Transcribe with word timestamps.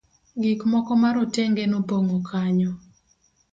gik 0.41 0.61
moko 0.71 0.91
ma 1.01 1.09
rotenge 1.15 1.63
nopong'o 1.67 2.17
kanyo 2.29 2.71